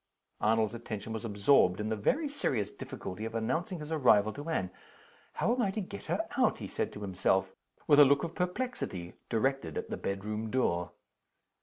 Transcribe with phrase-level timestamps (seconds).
[0.39, 4.71] Arnold's attention was absorbed in the very serious difficulty of announcing his arrival to Anne.
[5.33, 7.53] "How am I to get her out?" he said to himself,
[7.85, 10.93] with a look of perplexity directed at the bedroom door.